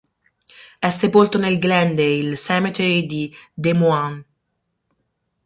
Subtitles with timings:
[0.79, 4.25] È sepolto nel Glendale Cemetery di Des Moines.